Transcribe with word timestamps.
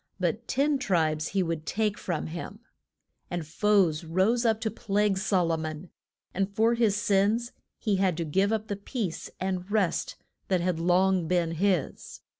But 0.19 0.47
ten 0.47 0.79
tribes 0.79 1.27
he 1.27 1.43
would 1.43 1.63
take 1.67 1.95
from 1.95 2.25
him. 2.25 2.61
And 3.29 3.45
foes 3.45 4.03
rose 4.03 4.45
up 4.47 4.59
to 4.61 4.71
plague 4.71 5.15
Sol 5.15 5.51
o 5.51 5.57
mon, 5.57 5.89
and 6.33 6.49
for 6.55 6.73
his 6.73 6.95
sins 6.95 7.51
he 7.77 7.97
had 7.97 8.17
to 8.17 8.25
give 8.25 8.51
up 8.51 8.67
the 8.67 8.75
peace 8.77 9.29
and 9.39 9.69
rest 9.69 10.15
that 10.47 10.59
had 10.59 10.79
long 10.79 11.27
been 11.27 11.51
his. 11.51 12.21